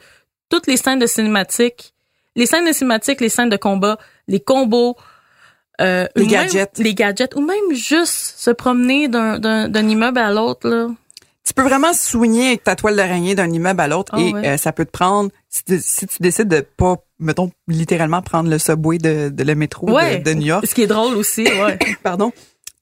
[0.49, 1.93] toutes les scènes de cinématique,
[2.35, 3.97] les scènes de cinématique, les scènes de combat,
[4.27, 4.95] les combos,
[5.81, 6.77] euh, Les même gadgets.
[6.77, 10.87] les gadgets, ou même juste se promener d'un, immeuble à l'autre là.
[11.45, 14.47] Tu peux vraiment soigner avec ta toile d'araignée d'un immeuble à l'autre Ah et ouais.
[14.49, 18.49] euh, ça peut te prendre si tu, si tu décides de pas mettons littéralement prendre
[18.49, 20.65] le subway de, de le métro de, New York.
[20.67, 21.79] Ce qui est drôle aussi, ouais.
[22.03, 22.31] Pardon.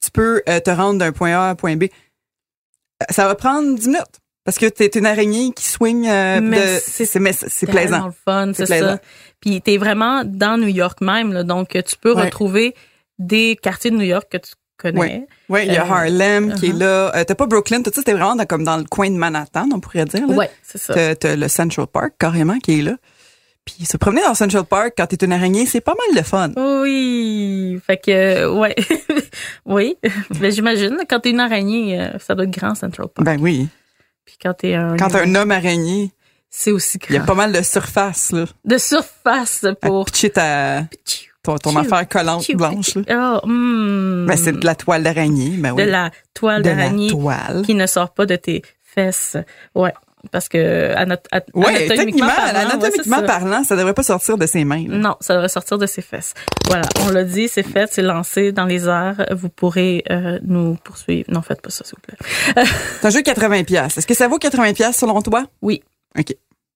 [0.08, 1.84] Tu peux euh, te rendre d'un point A à un point B.
[1.84, 6.80] Euh, Ça va prendre 10 minutes parce que t'es une araignée qui swing euh, Mais
[6.80, 8.06] c'est plaisant.
[8.06, 9.00] le fun, C'est ça.
[9.41, 12.24] Puis t'es vraiment dans New York même, là, donc tu peux Ouais.
[12.24, 12.74] retrouver
[13.20, 15.28] des quartiers de New York que tu connais.
[15.50, 16.80] Ouais, il y a Euh, Harlem qui est uh-huh.
[16.80, 17.15] là.
[17.15, 19.67] Euh, t'as pas Brooklyn, tout ça c'était vraiment dans, comme dans le coin de Manhattan,
[19.74, 20.30] on pourrait dire.
[20.30, 20.93] Ouais, c'est ça.
[20.93, 22.96] T'as, t'as le Central Park carrément qui est là.
[23.67, 26.51] Puis se promener dans Central Park quand t'es une araignée, c'est pas mal de fun.
[26.56, 28.73] Oui, fait que euh, ouais,
[29.65, 29.97] oui.
[30.39, 33.25] Mais j'imagine quand t'es une araignée, euh, ça doit être grand Central Park.
[33.25, 33.67] Ben oui.
[34.25, 36.12] Puis quand t'es un, Quand t'es un homme araignée,
[36.49, 37.27] c'est aussi il y a grand.
[37.27, 38.45] pas mal de surface là.
[38.63, 40.86] De surface À pour pitcher ta
[41.43, 43.41] ton, ton affaire collante blanche là.
[43.43, 44.27] Oh, hmm.
[44.27, 45.84] Ben c'est de la toile d'araignée, ben oui.
[45.84, 47.63] de la toile De la d'araignée toile.
[47.65, 49.36] qui ne sort pas de tes fesses.
[49.75, 49.93] Ouais,
[50.32, 53.40] parce que anat- at- Ouais, anatomiquement techniquement, parlant, ouais, anatomiquement c'est ça.
[53.40, 54.86] parlant, ça devrait pas sortir de ses mains.
[54.88, 54.98] là.
[54.98, 56.34] Non, ça devrait sortir de ses fesses.
[56.68, 59.26] Voilà, on l'a dit, c'est fait, c'est lancé dans les airs.
[59.32, 61.30] Vous pourrez euh, nous poursuivre.
[61.32, 62.66] Non, faites pas ça, s'il vous plaît.
[63.02, 63.98] C'est un jeu de 80 pièces.
[63.98, 65.46] Est-ce que ça vaut 80 pièces selon toi?
[65.62, 65.82] Oui.
[66.18, 66.36] OK.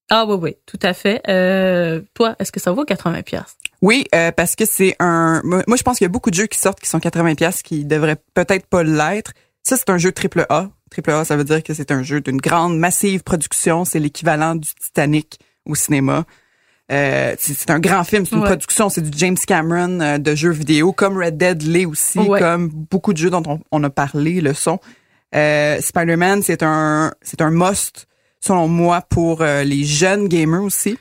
[0.09, 1.21] Ah oui, oui, tout à fait.
[1.29, 5.41] Euh, toi, est-ce que ça vaut 80 pièces Oui, euh, parce que c'est un.
[5.45, 7.35] Moi, moi, je pense qu'il y a beaucoup de jeux qui sortent qui sont 80
[7.35, 9.31] pièces qui devraient peut-être pas l'être.
[9.63, 10.67] Ça, c'est un jeu triple A.
[10.91, 13.85] Triple A, ça veut dire que c'est un jeu d'une grande, massive production.
[13.85, 16.25] C'est l'équivalent du Titanic au cinéma.
[16.91, 18.47] Euh, c'est un grand film, c'est une Ouais.
[18.47, 22.39] production, c'est du James Cameron euh, de jeux vidéo, comme Red Dead l'est aussi, Ouais.
[22.39, 24.79] comme beaucoup de jeux dont on, on a parlé le sont.
[25.33, 28.07] Euh, Spider-Man, c'est un, c'est un must
[28.41, 30.97] selon moi pour les jeunes gamers aussi.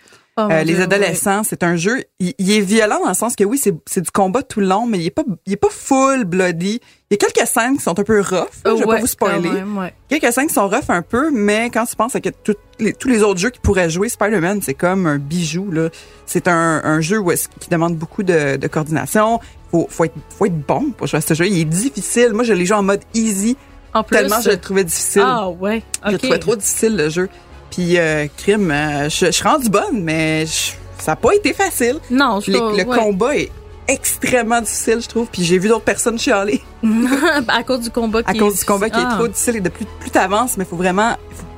[0.48, 2.04] Oh, Euh, les Dieu, adolescents, c'est un jeu.
[2.18, 4.86] Il, il est violent dans le sens que oui, c'est du combat tout le long,
[4.86, 6.80] mais il est pas il est pas full bloody.
[7.10, 8.30] Il y a quelques scènes qui sont un peu rough.
[8.40, 8.46] oui.
[8.64, 9.48] je vais Ouais, pas vous spoiler.
[9.48, 9.92] quand même, ouais.
[10.08, 12.92] Quelques scènes qui sont rough un peu, mais quand tu penses à que tout- les-
[12.94, 15.88] tous les autres jeux qui pourraient jouer, Spider-Man, c'est comme un bijou là.
[16.26, 19.40] C'est un, un jeu où qui demande beaucoup de, de coordination.
[19.70, 21.46] Faut faut être faut être bon pour jouer à ce jeu.
[21.46, 22.32] Il est difficile.
[22.32, 23.56] Moi, je l'ai joué en mode easy
[23.94, 25.22] En plus, tellement je le trouvais difficile.
[25.24, 27.28] ah ouais, Je le trouvais trop difficile le jeu.
[27.70, 31.52] Puis euh, crime, euh, je, je suis rendue bonne, mais je- ça n'a pas été
[31.54, 31.98] facile.
[32.10, 32.96] Non, je trouve- le ouais.
[32.98, 33.50] combat est
[33.88, 35.26] extrêmement difficile, je trouve.
[35.32, 36.62] Puis j'ai vu d'autres personnes chialer
[37.48, 39.10] à cause du combat qui à cause du combat qui Ah.
[39.12, 39.56] est trop difficile.
[39.56, 41.16] Et de plus, plus t'avances, mais faut vraiment,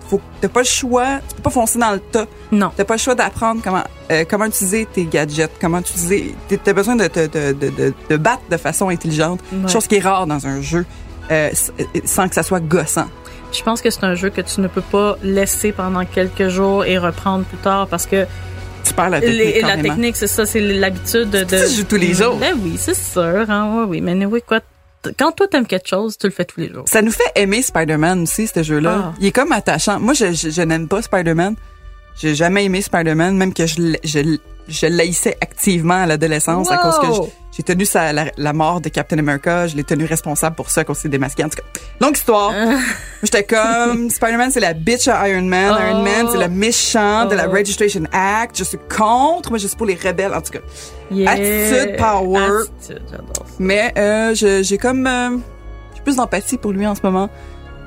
[0.09, 1.19] faut, faut, t'as pas le choix.
[1.29, 2.27] Tu peux pas foncer dans le tas.
[2.51, 2.71] Non.
[2.77, 6.35] T'as pas le choix d'apprendre comment, euh, comment utiliser tes gadgets, comment utiliser.
[6.49, 9.69] t'as- T'as besoin de te de, de, de, de battre de façon intelligente, Ouais.
[9.71, 10.85] chose qui est rare dans un jeu.
[11.31, 13.07] euh, s- euh, sans que ça soit gossant.
[13.53, 16.85] Je pense que c'est un jeu que tu ne peux pas laisser pendant quelques jours
[16.85, 18.27] et reprendre plus tard parce que
[18.85, 19.39] Tu perds la technique.
[19.39, 21.45] les- la technique, c'est ça, c'est l'habitude de.
[21.45, 22.37] Tu joues tous les jours.
[22.37, 23.23] Ben oui, c'est sûr.
[23.49, 24.01] Hein, oui, oui.
[24.01, 24.61] Mais oui, quoi.
[25.19, 26.85] Quand toi t'aimes quelque chose, tu le fais tous les jours.
[26.87, 29.07] Ça nous fait aimer Spider-Man aussi, ce jeu-là.
[29.07, 29.13] Ah.
[29.21, 29.99] Il est comme attachant.
[29.99, 31.57] Moi, je, je, je n'aime pas Spider-Man.
[32.21, 34.37] J'ai jamais aimé Spider-Man, même que je, je,
[34.69, 37.07] je l'haïssais activement à l'adolescence à cause que
[37.55, 39.67] j'ai tenu sa, la, la mort de Captain America.
[39.67, 41.45] Je l'ai tenu responsable pour ça, qu'on s'est démasqué.
[41.45, 42.53] En tout cas, longue histoire.
[43.23, 45.75] J'étais comme, Spider-Man, c'est la bitch à Iron Man.
[45.79, 45.83] Oh.
[45.87, 47.53] Iron Man, c'est le méchant de la Oh.
[47.53, 48.57] Registration Act.
[48.59, 49.51] Je suis contre.
[49.51, 50.33] Moi, je suis pour les rebelles.
[50.35, 50.61] En tout cas.
[51.11, 51.31] Yeah.
[51.33, 52.63] Attitude, power.
[52.79, 53.43] Attitude, j'adore ça.
[53.59, 55.07] Mais euh, j'ai comme...
[55.07, 55.37] euh,
[55.95, 57.29] j'ai plus d'empathie pour lui en ce moment.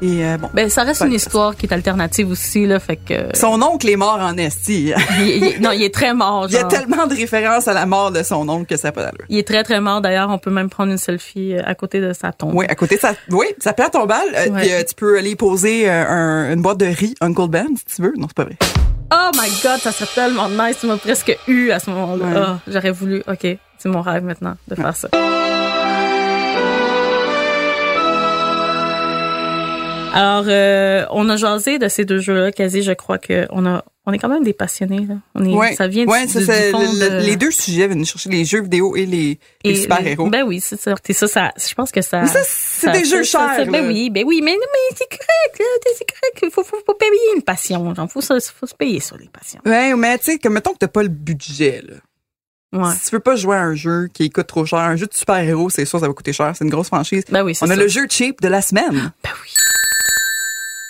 [0.01, 0.49] Et euh, bon.
[0.53, 3.29] Ben, ça reste une histoire qui est alternative aussi, là, fait que.
[3.33, 4.91] Son oncle est mort en esti.
[5.19, 7.85] il, il- non, il est très mort, Il y a tellement de références à la
[7.85, 9.25] mort de son oncle que ça n'a pas d'allure.
[9.29, 10.01] Il est très, très mort.
[10.01, 12.51] D'ailleurs, on peut même prendre une selfie euh, à côté de sa tombe.
[12.53, 14.19] Oui, à côté de ça, oui, ça perd ton bal.
[14.35, 14.69] Euh, Ouais.
[14.71, 18.13] euh, tu peux aller poser un- une boîte de riz Uncle Ben si tu veux.
[18.17, 18.57] Non, c'est pas vrai.
[19.13, 20.77] Oh my god, ça serait tellement nice.
[20.81, 22.25] Tu m'as presque eu à ce moment-là.
[22.25, 22.33] Ouais.
[22.35, 23.23] Ah, J'aurais voulu.
[23.27, 25.07] OK, c'est mon rêve maintenant de faire ça.
[30.15, 32.81] Alors, euh, on a jasé de ces deux jeux-là, quasi.
[32.83, 35.05] Je crois que on a, on est quand même des passionnés.
[35.07, 35.15] Là.
[35.35, 35.75] On est, Ouais.
[35.75, 38.29] ça vient ouais, ça, du- c'est- du fond le- de- les deux sujets viennent chercher
[38.29, 40.29] les jeux vidéo et les, les super-héros.
[40.29, 40.95] Ben oui, c'est ça.
[41.11, 41.51] Ça, ça.
[41.57, 42.21] Je pense que ça.
[42.21, 44.95] Mais ça, c'est ça- des jeux ça- ça- chers, Ben oui, ben oui, mais, mais
[44.95, 45.61] c'est correct.
[45.97, 46.39] C'est correct.
[46.43, 47.93] Il faut, faut, faut payer une passion.
[47.93, 49.59] Genre, faut, ça- faut se payer ça, les passions.
[49.65, 51.95] Ouais, mais tu sais, comme mettons que t'as pas le budget, là.
[52.73, 52.93] Ouais.
[52.99, 55.13] Si tu veux pas jouer à un jeu qui coûte trop cher, un jeu de
[55.13, 56.53] super-héros, c'est sûr, ça va coûter cher.
[56.57, 57.23] C'est une grosse franchise.
[57.31, 57.71] Ben oui, On ça.
[57.73, 59.11] a le jeu cheap de la semaine.
[59.23, 59.49] Ben oui.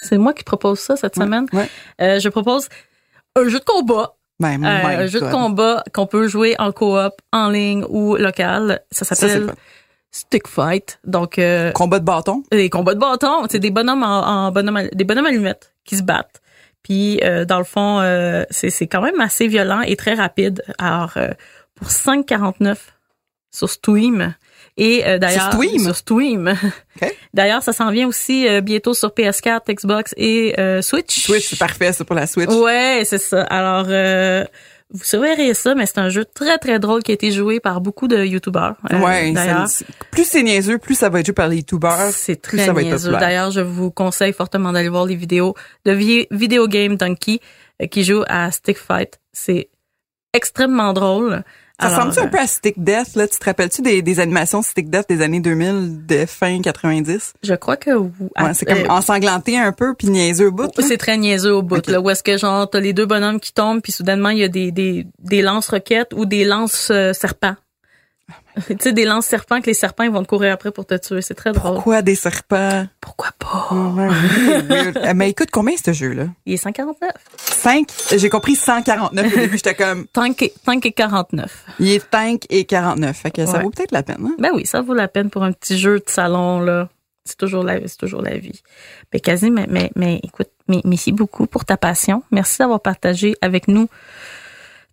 [0.06, 1.46] C'est moi qui propose ça cette semaine.
[1.54, 1.70] Ouais.
[2.02, 2.70] Euh, je propose
[3.36, 4.16] un jeu de combat.
[4.40, 4.68] Ben, Euh,
[5.04, 8.82] un jeu de combat qu'on peut jouer en coop, en ligne ou local.
[8.92, 9.54] Ça s'appelle.
[10.12, 11.00] Stick Fight.
[11.06, 12.44] Donc, euh, Combat de bâton?
[12.52, 13.46] des combats de bâton.
[13.50, 16.42] C'est des bonhommes en, en bonhomme, à- des bonhommes allumettes qui se battent.
[16.84, 18.00] Puis, dans le fond,
[18.52, 20.64] c'est c'est quand même assez violent et très rapide.
[20.78, 21.14] Alors,
[21.76, 22.78] pour 5,49
[23.52, 24.36] sur Steam.
[24.78, 25.80] Et euh, d'ailleurs, Steam?
[25.84, 26.54] Sur Steam.
[27.02, 27.16] OK.
[27.34, 31.18] D'ailleurs, ça s'en vient aussi euh, bientôt sur PS4, Xbox et euh, Switch.
[31.26, 32.50] Switch, c'est parfait, c'est pour la Switch.
[32.50, 33.44] Ouais, c'est ça.
[33.44, 34.44] Alors, euh,
[34.92, 37.80] vous surveillerez ça, mais c'est un jeu très, très drôle qui a été joué par
[37.80, 38.76] beaucoup de YouTubeurs.
[38.92, 39.68] euh, ouais, d'ailleurs.
[39.70, 42.12] ça- plus c'est niaiseux, plus ça va être joué par les youtubeurs.
[42.12, 43.12] C'est plus très ça va être niaiseux.
[43.14, 47.40] D'ailleurs, je vous conseille fortement d'aller voir les vidéos de Vi- Video Game Donkey
[47.82, 49.20] euh, qui joue à Stick Fight.
[49.32, 49.70] C'est
[50.34, 51.44] extrêmement drôle.
[51.80, 53.28] Ça ressemble-tu un euh, peu à Stick Death, là?
[53.28, 57.34] Tu te rappelles-tu des, des animations Stick Death des années 2000, de fin 90?
[57.44, 57.92] Je crois que.
[57.92, 60.70] Ouais, c'est comme euh, ensanglanté un peu, puis niaiseux au bout.
[60.80, 63.54] c'est très niaiseux au bout, là, où est-ce que genre t'as les deux bonhommes qui
[63.54, 67.14] tombent, puis soudainement il y a des des des lance roquettes ou des lance euh,
[67.14, 67.56] serpents.
[68.68, 70.96] tu sais des lance serpents que les serpents ils vont te courir après pour te
[70.96, 71.76] tuer, c'est très drôle.
[71.76, 72.88] Pourquoi des serpents?
[73.00, 73.68] Pourquoi pas?
[73.72, 74.08] Ouais,
[74.68, 74.98] weird.
[74.98, 76.28] Euh, Mais écoute, combien ce jeu-là?
[76.46, 77.12] Il est 149.
[77.38, 81.66] 5, j'ai compris 149 au début, j'étais comme, Tank et, tank et 49.
[81.80, 83.16] il est 5 et 49.
[83.16, 84.36] Fait que ça vaut peut-être la peine, hein?
[84.40, 86.90] Ben oui, ça vaut la peine pour un petit jeu de salon là.
[87.26, 88.62] C'est toujours la c'est toujours la vie.
[89.12, 92.24] Ben quasi mais mais mais écoute, mais, merci beaucoup pour ta passion.
[92.32, 93.88] Merci d'avoir partagé avec nous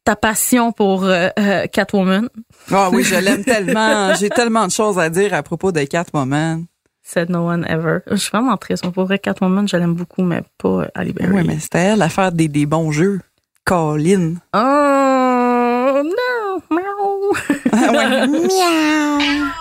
[0.05, 2.29] ta passion pour euh, euh, Catwoman.
[2.71, 4.15] Ah oui, je l'aime tellement.
[4.15, 6.65] J'ai tellement de choses à dire à propos de Catwoman.
[7.05, 8.01] Said no one ever.
[8.11, 8.88] Je suis vraiment triste.
[8.91, 11.33] Pour vrai, Catwoman, je l'aime beaucoup, mais pas euh, Halle Berry.
[11.33, 13.21] Oui, mais c'était elle à faire des, des bons jeux.
[13.65, 14.35] Colin.
[14.55, 17.33] Oh non, miaou.
[17.73, 19.53] Miaou.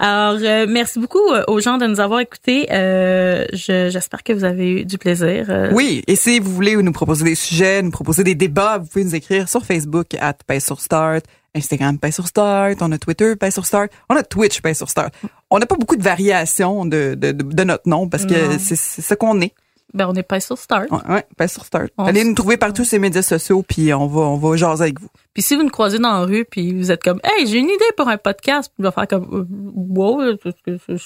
[0.00, 2.68] Alors, euh, merci beaucoup euh, aux gens de nous avoir écoutés.
[2.70, 5.46] Euh, je- J'espère que vous avez eu du plaisir.
[5.48, 8.86] euh, Oui, et si vous voulez nous proposer des sujets, nous proposer des débats, vous
[8.86, 13.66] pouvez nous écrire sur Facebook at sur Start, Instagram sur Start, on a Twitter sur
[13.66, 15.12] Start, on a Twitch sur Start.
[15.50, 18.76] On n'a pas beaucoup de variations de, de, de, de notre nom parce que c'est
[18.76, 19.52] ce qu'on est.
[19.94, 20.90] Ben, on n'est pas sur Start.
[20.90, 21.88] Ouais, ouais, Paix sur Start.
[21.96, 24.82] On Allez nous trouver partout sur les médias sociaux puis on va on va jaser
[24.82, 25.08] avec vous.
[25.32, 27.68] Puis si vous nous croisez dans la rue, puis vous êtes comme, hey, j'ai une
[27.68, 30.20] idée pour un podcast, puis vous faire comme, euh, wow,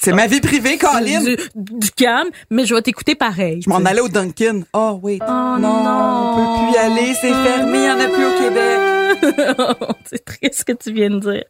[0.00, 1.22] C'est ma vie privée, Colin.
[1.22, 3.60] du, du calme, mais je vais t'écouter pareil.
[3.62, 4.62] Je m'en allais au Dunkin.
[4.72, 5.18] Oh wait.
[5.20, 6.34] Oh non, non.
[6.34, 9.01] on peut plus y aller, c'est fermé, il y en a plus au Québec.
[10.04, 11.44] C'est triste ce que tu viens de dire.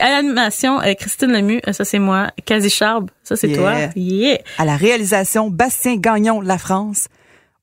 [0.00, 2.28] À l'animation, euh, Christine Lemieux, euh, ça c'est moi.
[2.44, 3.58] Quasi Charbe, ça c'est Yeah.
[3.58, 3.74] toi.
[3.96, 4.38] Yeah.
[4.58, 7.08] À la réalisation, Bastien Gagnon, La France.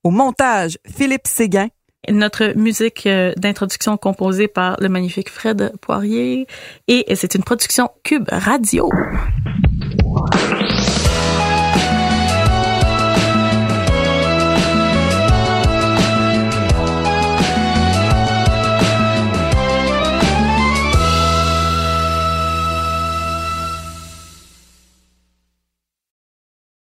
[0.04, 1.68] Au montage, Philippe Séguin.
[2.10, 6.48] Notre musique euh, d'introduction composée par le magnifique Fred Poirier.
[6.90, 8.90] Et c'est une production Cube Radio.